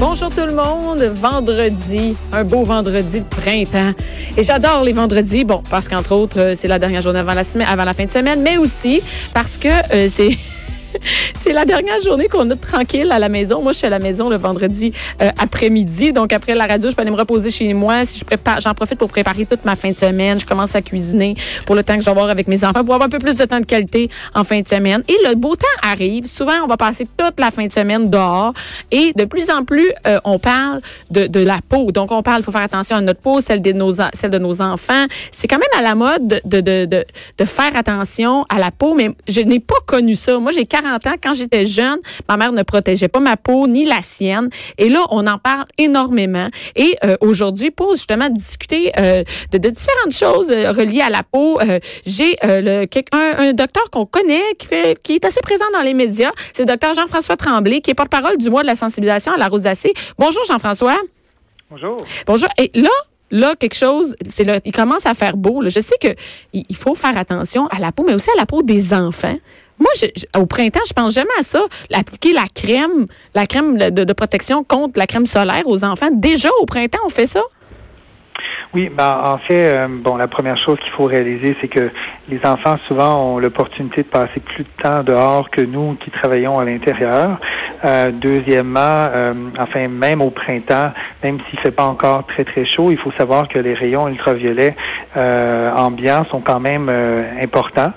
[0.00, 3.92] Bonjour tout le monde, vendredi, un beau vendredi de printemps.
[4.34, 7.44] Et j'adore les vendredis, bon, parce qu'entre autres, euh, c'est la dernière journée avant la
[7.44, 9.02] semaine, avant la fin de semaine, mais aussi
[9.34, 10.30] parce que euh, c'est
[11.34, 13.62] c'est la dernière journée qu'on a tranquille à la maison.
[13.62, 16.12] Moi, je suis à la maison le vendredi euh, après-midi.
[16.12, 18.04] Donc, après la radio, je peux aller me reposer chez moi.
[18.04, 20.40] Si je prépare, j'en profite pour préparer toute ma fin de semaine.
[20.40, 21.34] Je commence à cuisiner
[21.66, 23.36] pour le temps que je vais avoir avec mes enfants pour avoir un peu plus
[23.36, 25.02] de temps de qualité en fin de semaine.
[25.08, 26.26] Et le beau temps arrive.
[26.26, 28.52] Souvent, on va passer toute la fin de semaine dehors.
[28.90, 30.80] Et de plus en plus, euh, on parle
[31.10, 31.92] de, de la peau.
[31.92, 34.38] Donc, on parle, il faut faire attention à notre peau, celle de nos, celle de
[34.38, 35.06] nos enfants.
[35.32, 37.04] C'est quand même à la mode de, de, de,
[37.38, 40.38] de faire attention à la peau, mais je n'ai pas connu ça.
[40.38, 41.14] Moi, j'ai 40 ans.
[41.22, 44.48] Quand j'étais jeune, ma mère ne protégeait pas ma peau ni la sienne.
[44.78, 46.48] Et là, on en parle énormément.
[46.76, 49.22] Et euh, aujourd'hui, pour justement discuter euh,
[49.52, 51.60] de, de, différentes choses euh, reliées à la peau,
[52.06, 55.94] j'ai le un, un docteur qu'on connaît qui fait qui est assez présent dans les
[55.94, 56.32] médias.
[56.52, 59.48] C'est le docteur Jean-François Tremblay, qui est porte-parole du mois de la sensibilisation à la
[59.48, 59.92] rosacée.
[60.18, 60.96] Bonjour Jean-François.
[61.70, 62.04] Bonjour.
[62.26, 62.48] Bonjour.
[62.58, 62.90] Et là,
[63.30, 65.60] là quelque chose, c'est là, il commence à faire beau.
[65.60, 65.68] Là.
[65.68, 66.08] Je sais que
[66.52, 69.36] il faut faire attention à la peau, mais aussi à la peau des enfants.
[69.80, 69.90] Moi,
[70.36, 71.62] au printemps, je pense jamais à ça.
[71.92, 76.10] Appliquer la crème, la crème de, de, protection contre la crème solaire aux enfants.
[76.12, 77.40] Déjà au printemps, on fait ça?
[78.72, 81.90] Oui, ben, en fait, euh, bon, la première chose qu'il faut réaliser, c'est que
[82.28, 86.58] les enfants souvent ont l'opportunité de passer plus de temps dehors que nous qui travaillons
[86.58, 87.38] à l'intérieur.
[87.84, 90.92] Euh, deuxièmement, euh, enfin, même au printemps,
[91.22, 94.76] même s'il fait pas encore très très chaud, il faut savoir que les rayons ultraviolets
[95.16, 97.92] euh, ambiants sont quand même euh, importants.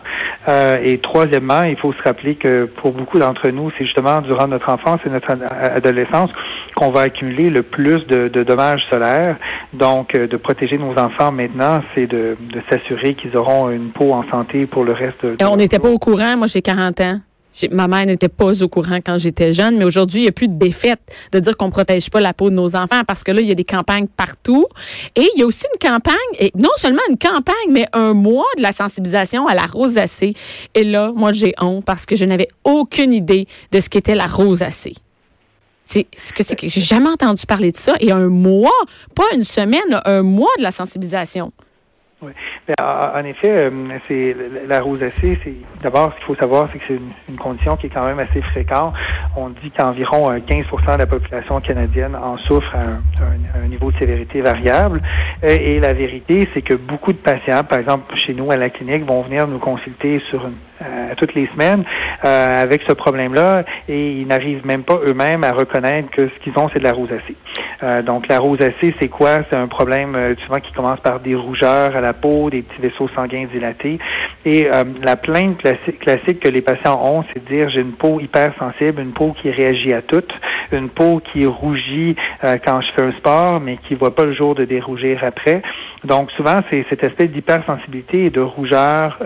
[0.84, 4.69] et troisièmement, il faut se rappeler que pour beaucoup d'entre nous, c'est justement durant notre
[4.69, 6.30] enfance et notre adolescence
[6.75, 9.38] qu'on va accumuler le plus de, de dommages solaires.
[9.74, 14.24] Donc, de protéger nos enfants maintenant, c'est de, de s'assurer qu'ils auront une peau en
[14.30, 16.38] santé pour le reste de On n'était pas au courant.
[16.38, 17.19] Moi, j'ai 40 ans.
[17.72, 20.47] Ma mère n'était pas au courant quand j'étais jeune, mais aujourd'hui, il n'y a plus
[20.47, 21.00] de défaite
[21.31, 23.52] de dire qu'on protège pas la peau de nos enfants parce que là, il y
[23.52, 24.66] a des campagnes partout.
[25.16, 28.46] Et il y a aussi une campagne, et non seulement une campagne, mais un mois
[28.58, 30.34] de la sensibilisation à la rosacée.
[30.74, 34.28] Et là, moi, j'ai honte parce que je n'avais aucune idée de ce qu'était la
[34.28, 34.96] rosacée.
[35.86, 37.96] C'est ce que c'est que j'ai jamais entendu parler de ça.
[38.00, 38.72] Et un mois,
[39.16, 41.52] pas une semaine, un mois de la sensibilisation.
[42.23, 42.31] Oui.
[42.67, 43.69] Mais en effet,
[44.07, 44.35] c'est
[44.67, 47.89] la rosacée, c'est d'abord ce qu'il faut savoir, c'est que c'est une, condition qui est
[47.89, 48.94] quand même assez fréquente.
[49.35, 54.41] On dit qu'environ 15% de la population canadienne en souffre à un, niveau de sévérité
[54.41, 55.01] variable.
[55.41, 58.69] Et, et la vérité, c'est que beaucoup de patients, par exemple chez nous à la
[58.69, 61.83] clinique, vont venir nous consulter sur une euh, toutes les semaines
[62.25, 66.57] euh, avec ce problème-là et ils n'arrivent même pas eux-mêmes à reconnaître que ce qu'ils
[66.57, 67.35] ont, c'est de la rosacée.
[67.81, 69.39] Euh, donc la rosacée, c'est quoi?
[69.50, 73.07] C'est un problème souvent qui commence par des rougeurs à la peau, des petits vaisseaux
[73.16, 74.00] sanguins dilatés.
[74.45, 74.67] Et
[75.01, 79.01] la plainte classique, classique que les patients ont, c'est de dire j'ai une peau hypersensible,
[79.01, 80.23] une peau qui réagit à tout,
[80.72, 84.56] une peau qui rougit quand je fais un sport, mais qui voit pas le jour
[84.56, 85.62] de dérougir après.
[86.03, 89.17] Donc souvent, c'est cette espèce d'hypersensibilité et de rougeur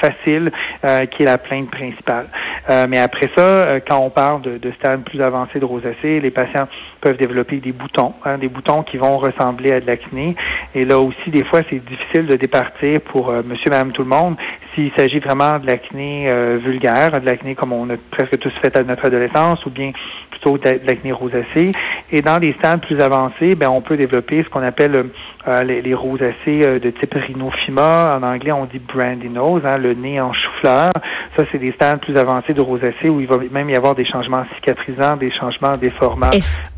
[0.00, 0.50] facile
[0.84, 2.26] euh, qui est la plainte principale.
[2.70, 6.20] Euh, mais après ça, euh, quand on parle de, de stades plus avancés de rosacée,
[6.20, 6.68] les patients
[7.00, 10.36] peuvent développer des boutons, hein, des boutons qui vont ressembler à de l'acné.
[10.74, 14.36] Et là aussi, des fois, c'est difficile de départir pour monsieur, madame, tout le monde
[14.74, 16.32] s'il s'agit vraiment de l'acné
[16.64, 19.92] vulgaire, de l'acné comme on a presque tous fait à notre adolescence, ou bien
[20.30, 21.72] plutôt de l'acné rosacée.
[22.10, 25.10] Et dans les stades plus avancés, ben, on peut développer ce qu'on appelle
[25.64, 28.16] les, les, rosacées de type rhinophyma.
[28.16, 30.90] En anglais, on dit brandy nose, hein, le nez en chou-fleur.
[31.36, 34.04] Ça, c'est des stades plus avancés de rosacée où il va même y avoir des
[34.04, 36.30] changements cicatrisants, des changements déformants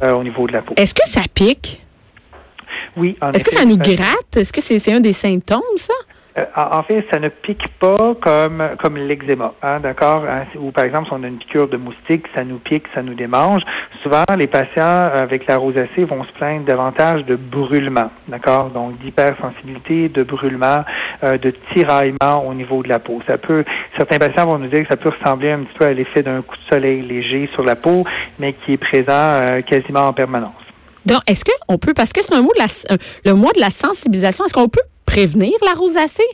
[0.03, 0.75] euh, au niveau de la peau.
[0.77, 1.85] Est-ce que ça pique?
[2.97, 3.17] Oui.
[3.33, 4.37] Est-ce que ça nous gratte?
[4.37, 5.95] Est-ce que c'est un des symptômes, ça?
[6.37, 10.25] Euh, en fait, ça ne pique pas comme comme l'eczéma, hein, d'accord?
[10.29, 13.03] Hein, ou par exemple, si on a une piqûre de moustique, ça nous pique, ça
[13.03, 13.63] nous démange.
[14.03, 18.71] Souvent, les patients avec la rosacée vont se plaindre davantage de brûlement, d'accord?
[18.71, 20.85] Donc d'hypersensibilité, de brûlement,
[21.23, 23.21] euh, de tiraillement au niveau de la peau.
[23.29, 23.65] Ça peut,
[23.97, 26.43] certains patients vont nous dire que ça peut ressembler un petit peu à l'effet d'un
[26.43, 28.05] coup de soleil léger sur la peau,
[28.41, 30.53] mais qui est présent euh, quasiment en permanence.
[31.07, 33.71] Donc, est-ce qu'on peut, parce que c'est un mot de la, le mois de la
[33.71, 34.81] sensibilisation, est-ce qu'on peut
[35.15, 36.25] prévenir la rosacée?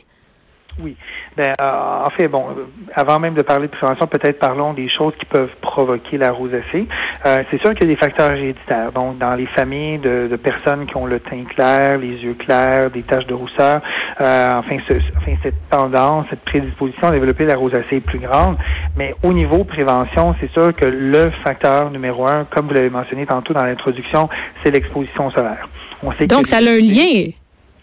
[0.81, 0.95] Oui.
[1.37, 4.89] Ben, euh, en fait, bon, euh, avant même de parler de prévention, peut-être parlons des
[4.89, 6.87] choses qui peuvent provoquer la rosacée.
[7.25, 8.91] Euh, c'est sûr qu'il y a des facteurs héréditaires.
[8.91, 12.89] Donc, dans les familles de, de, personnes qui ont le teint clair, les yeux clairs,
[12.89, 13.81] des taches de rousseur,
[14.19, 18.57] euh, enfin, ce, enfin, cette tendance, cette prédisposition à développer la rosacée est plus grande.
[18.97, 23.25] Mais au niveau prévention, c'est sûr que le facteur numéro un, comme vous l'avez mentionné
[23.27, 24.29] tantôt dans l'introduction,
[24.63, 25.69] c'est l'exposition solaire.
[26.01, 27.31] On sait Donc, ça a un lien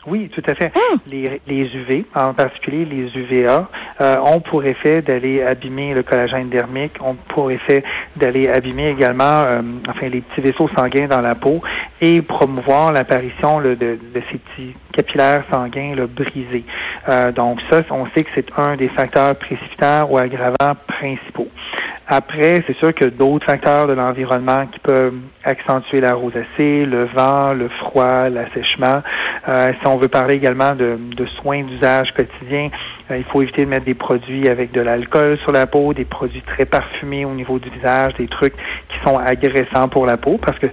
[0.06, 0.73] oui, tout à fait.
[0.75, 0.97] Ah.
[1.06, 3.69] Les, les, UV, en particulier les UVA,
[4.00, 7.83] euh, ont pour effet d'aller abîmer le collagène dermique, ont pour effet
[8.17, 11.62] d'aller abîmer également euh, enfin les petits vaisseaux sanguins dans la peau
[12.00, 13.99] et promouvoir l'apparition de, de,
[14.31, 16.65] ces petits capillaires sanguins là, brisés.
[17.09, 21.49] Euh, donc ça, on sait que c'est un des facteurs précipitants ou aggravants principaux.
[22.10, 25.12] Après, c'est sûr que d'autres facteurs de l'environnement qui peuvent
[25.44, 29.02] accentuer la rosacée, le vent, le froid, l'assèchement.
[29.46, 30.99] Euh, si on veut parler également de,
[31.37, 32.70] soins d'usage quotidien,
[33.10, 36.06] euh, il faut éviter de mettre des produits avec de l'alcool sur la peau, des
[36.06, 38.55] produits très parfumés au niveau du visage, des trucs
[38.88, 40.69] qui sont agressants pour la peau, parce que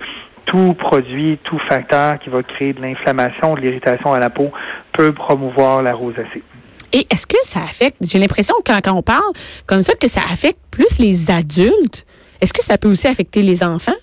[0.46, 4.54] tout produit, tout facteur qui va créer de l'inflammation, de l'irritation à la peau
[4.94, 6.44] peut promouvoir la rosacée.
[6.96, 9.34] Et est-ce que ça affecte, j'ai l'impression quand, quand on parle
[9.66, 12.06] comme ça, que ça affecte plus les adultes.
[12.40, 14.00] Est-ce que ça peut aussi affecter les enfants?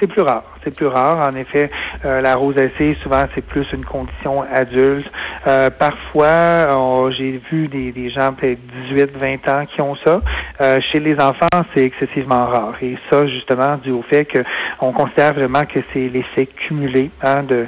[0.00, 0.42] C'est plus rare.
[0.66, 1.28] C'est plus rare.
[1.28, 1.70] En effet,
[2.04, 5.08] euh, la rosacée, souvent, c'est plus une condition adulte.
[5.46, 8.58] Euh, parfois, j'ai vu des, gens peut-être
[8.88, 10.20] 18, 20 ans qui ont ça.
[10.60, 12.74] Euh, chez les enfants, c'est excessivement rare.
[12.82, 17.66] Et ça, justement, dû au fait qu'on considère vraiment que c'est l'effet cumulé hein, de,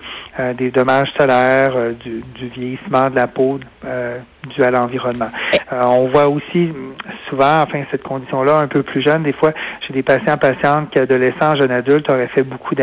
[0.54, 3.60] des dommages solaires, du, du, vieillissement de la peau
[4.48, 5.30] dû à l'environnement.
[5.70, 6.72] on voit aussi
[7.28, 10.98] souvent, enfin, cette condition-là, un peu plus jeune, des fois, chez des patients, patientes qui,
[10.98, 12.74] adolescents, jeunes adultes, auraient fait beaucoup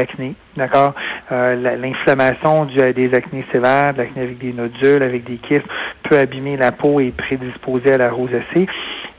[0.55, 0.93] d'accord?
[1.31, 5.67] Euh, l'inflammation due à des acnés sévères, de l'acné avec des nodules, avec des kystes,
[6.03, 8.67] peut abîmer la peau et prédisposer à la rosacée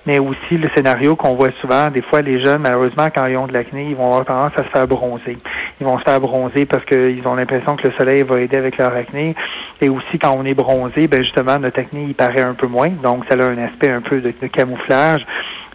[0.07, 3.49] mais aussi le scénario qu'on voit souvent, des fois les jeunes, malheureusement, quand ils ont
[3.49, 5.37] de l'acné, ils vont avoir tendance à se faire bronzer.
[5.81, 8.79] Ils vont se faire bronzer parce qu'ils ont l'impression que le soleil va aider avec
[8.79, 9.35] leur acné.
[9.81, 12.89] Et aussi, quand on est bronzé, ben justement, notre acné, il paraît un peu moins.
[12.89, 15.27] Donc, ça a un aspect un peu de, camouflage.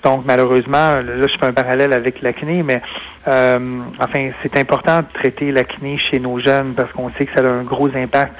[0.03, 2.81] Donc, malheureusement, là, je fais un parallèle avec l'acné, mais
[3.27, 7.45] euh, enfin, c'est important de traiter l'acné chez nos jeunes parce qu'on sait que ça
[7.45, 8.33] a un gros impact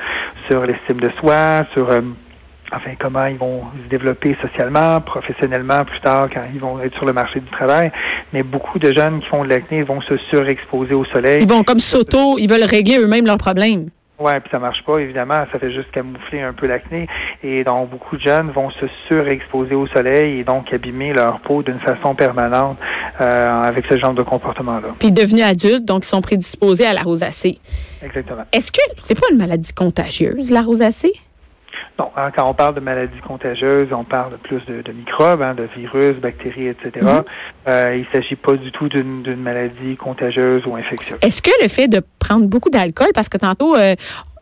[0.47, 1.89] sur l'estime de soi, sur...
[1.89, 2.01] Euh,
[2.73, 7.05] enfin comment ils vont se développer socialement, professionnellement plus tard quand ils vont être sur
[7.05, 7.91] le marché du travail.
[8.33, 11.39] Mais beaucoup de jeunes qui font de l'acné vont se surexposer au soleil.
[11.41, 13.89] Ils vont comme s'auto, ils veulent régler eux-mêmes leurs problèmes.
[14.21, 15.45] Oui, puis ça marche pas, évidemment.
[15.51, 17.07] Ça fait juste camoufler un peu l'acné.
[17.43, 21.63] Et donc, beaucoup de jeunes vont se surexposer au soleil et donc abîmer leur peau
[21.63, 22.77] d'une façon permanente
[23.19, 24.89] euh, avec ce genre de comportement-là.
[24.99, 27.59] Puis, devenus adultes, donc, ils sont prédisposés à la rosacée.
[28.03, 28.43] Exactement.
[28.51, 31.13] Est-ce que c'est pas une maladie contagieuse, la rosacée?
[31.99, 35.63] Non, hein, quand on parle de maladies contagieuses, on parle plus de, microbes, hein, de
[35.75, 36.91] virus, bactéries, etc.
[36.95, 37.23] Mm-hmm.
[37.67, 41.19] Euh, il ne s'agit pas du tout d'une maladie contagieuse ou infectieuse.
[41.21, 43.95] Est-ce que le fait de prendre beaucoup d'alcool, parce que tantôt, euh,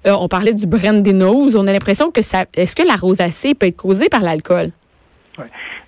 [0.07, 2.45] euh, on parlait du nose, on a l'impression que ça.
[2.53, 4.71] Est-ce que la rosacée peut être causée par l'alcool?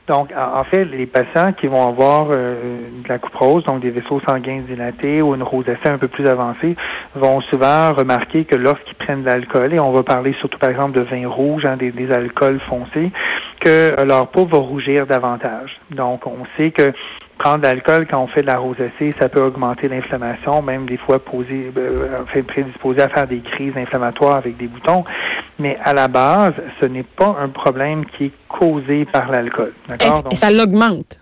[0.08, 2.56] Donc, en fait, les patients qui vont avoir euh,
[3.04, 6.76] de la couprose, donc des vaisseaux sanguins dilatés ou une rosacée un peu plus avancée,
[7.16, 10.98] vont souvent remarquer que lorsqu'ils prennent de l'alcool, et on va parler surtout par exemple
[10.98, 13.12] de vin rouge, hein, des, des, alcools foncés,
[13.60, 15.80] que leur peau va rougir davantage.
[15.92, 16.94] Donc, on sait que
[17.42, 20.98] prendre de l'alcool quand on fait de la rosacée, ça peut augmenter l'inflammation, même des
[20.98, 25.04] fois poser, euh, enfin, prédisposer à faire des crises inflammatoires avec des boutons.
[25.58, 29.74] Mais à la base, ce n'est pas un problème qui est causé par l'alcool.
[30.30, 31.21] Et, ça l'augmente.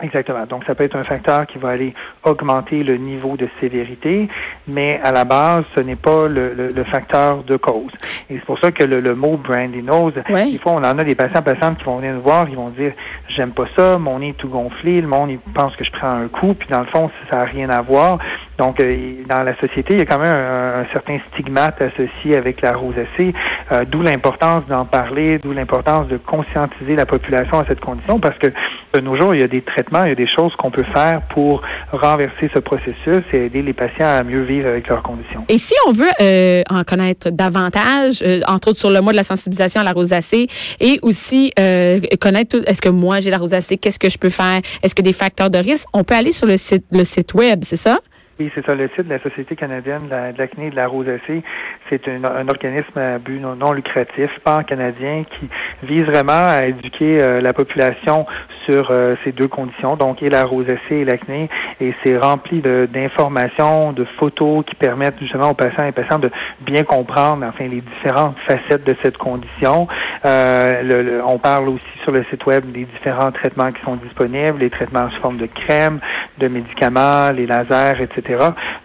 [0.00, 0.46] Exactement.
[0.46, 4.28] Donc, ça peut être un facteur qui va aller augmenter le niveau de sévérité,
[4.66, 7.92] mais à la base, ce n'est pas le, le, facteur de cause.
[8.30, 11.14] Et c'est pour ça que le, mot brandy nose, des fois, on en a des
[11.14, 12.92] patients, patientes qui vont venir nous voir, ils vont dire,
[13.28, 16.12] j'aime pas ça, mon nez est tout gonflé, le monde, il pense que je prends
[16.12, 18.18] un coup, puis dans le fond, ça n'a rien à voir.
[18.58, 22.60] Donc, euh, dans la société, il y a quand même un, certain stigmate associé avec
[22.60, 23.34] la rosacée,
[23.72, 28.38] euh, d'où l'importance d'en parler, d'où l'importance de conscientiser la population à cette condition, parce
[28.38, 28.48] que
[28.94, 30.84] de nos jours, il y a des traitements il y a des choses qu'on peut
[30.84, 31.62] faire pour
[31.92, 35.44] renverser ce processus et aider les patients à mieux vivre avec leurs conditions.
[35.48, 39.16] Et si on veut euh, en connaître davantage, euh, entre autres sur le mois de
[39.16, 40.48] la sensibilisation à la rosacée,
[40.80, 44.60] et aussi euh, connaître est-ce que moi j'ai la rosacée, qu'est-ce que je peux faire,
[44.82, 47.60] est-ce que des facteurs de risque, on peut aller sur le site le site web,
[47.64, 47.98] c'est ça?
[48.40, 48.76] Oui, c'est ça.
[48.76, 51.42] Le site de la Société canadienne de l'acné et de la rosacée,
[51.90, 55.48] c'est un, organisme à but non, lucratif, pan-canadien, qui
[55.82, 58.26] vise vraiment à éduquer euh, la population
[58.64, 61.50] sur euh, ces deux conditions, donc et la rosacée et l'acné.
[61.80, 66.30] Et c'est rempli d'informations, de, photos qui permettent justement aux patients et patients de
[66.60, 69.88] bien comprendre, enfin, les différentes facettes de cette condition.
[70.24, 74.70] Euh, on parle aussi sur le site web des différents traitements qui sont disponibles, les
[74.70, 75.98] traitements sous forme de crème,
[76.38, 78.27] de médicaments, les lasers, etc.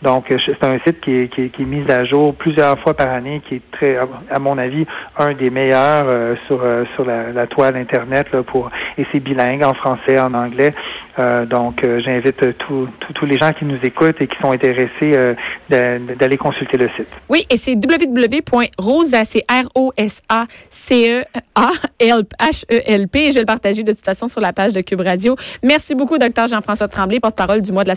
[0.01, 3.55] Donc, euh, c'est un site qui est, mis à jour plusieurs fois par année, qui
[3.55, 3.97] est très,
[4.29, 4.85] à mon avis,
[5.17, 9.73] un des meilleurs euh, sur euh, sur la, toile internet pour et c'est bilingue en
[9.73, 10.73] français, en anglais.
[11.47, 15.35] donc, j'invite tous les gens qui nous écoutent et qui sont intéressés
[15.69, 17.09] d'aller consulter le site.
[17.29, 21.23] Oui, et c'est www.rosacé r o s a c e
[22.01, 22.23] e.
[23.33, 25.35] Je vais le partager de toute façon sur la page de Cube Radio.
[25.61, 27.91] Merci beaucoup, docteur Jean-François Tremblay, porte-parole du mois de la